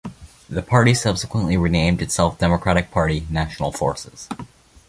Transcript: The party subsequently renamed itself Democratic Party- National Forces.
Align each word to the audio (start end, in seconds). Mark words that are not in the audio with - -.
The 0.49 0.63
party 0.63 0.95
subsequently 0.95 1.57
renamed 1.57 2.01
itself 2.01 2.39
Democratic 2.39 2.89
Party- 2.89 3.27
National 3.29 3.71
Forces. 3.71 4.27